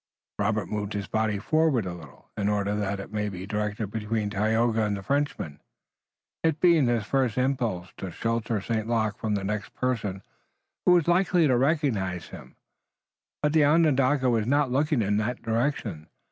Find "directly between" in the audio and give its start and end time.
3.45-4.31